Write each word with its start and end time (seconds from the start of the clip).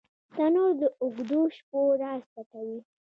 تنور 0.33 0.71
د 0.79 0.81
اوږدو 1.01 1.41
شپو 1.55 1.81
راز 2.01 2.21
پټوي 2.33 2.79